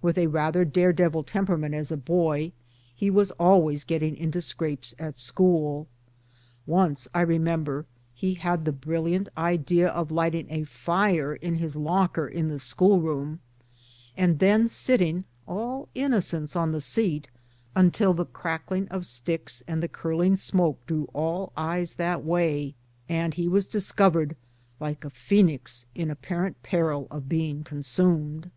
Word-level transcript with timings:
With 0.00 0.16
a 0.18 0.28
rather 0.28 0.64
dare 0.64 0.92
devil 0.92 1.24
temperament 1.24 1.74
as 1.74 1.90
a 1.90 1.96
boy 1.96 2.52
he 2.94 3.10
was 3.10 3.32
always 3.40 3.82
getting 3.82 4.16
into 4.16 4.40
scrapes 4.40 4.94
at 5.00 5.16
school 5.16 5.88
[Once, 6.64 7.08
I 7.12 7.22
remember, 7.22 7.84
he 8.14 8.34
had 8.34 8.64
the 8.66 8.70
brilliant 8.70 9.28
idea 9.36 9.88
of 9.88 10.12
lighting 10.12 10.46
a 10.48 10.62
fire 10.62 11.34
in 11.34 11.56
his 11.56 11.74
locker 11.74 12.28
in 12.28 12.46
the 12.50 12.60
schoolroom, 12.60 13.40
and 14.16 14.38
then 14.38 14.68
sitting, 14.68 15.24
all 15.44 15.88
inno 15.96 16.22
cence, 16.22 16.54
on 16.54 16.70
the 16.70 16.80
seat 16.80 17.28
until 17.74 18.14
the 18.14 18.26
crackling 18.26 18.86
of 18.90 19.04
sticks 19.04 19.64
and 19.66 19.82
the 19.82 19.88
curling 19.88 20.36
smoke 20.36 20.86
drew 20.86 21.08
all 21.12 21.52
eyes 21.56 21.94
that 21.94 22.24
way, 22.24 22.76
and 23.08 23.34
he 23.34 23.48
was 23.48 23.66
discovered 23.66 24.36
like 24.78 25.00
the 25.00 25.10
phcenix 25.10 25.86
in 25.96 26.12
apparent 26.12 26.62
peril 26.62 27.08
of 27.10 27.28
being 27.28 27.64
consumed 27.64 28.52